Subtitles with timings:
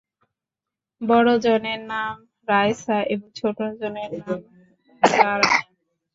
[1.01, 2.13] বড়জনের নাম
[2.47, 4.39] রায়ছা এবং ছোট জনের নাম
[5.03, 5.59] যারাতা।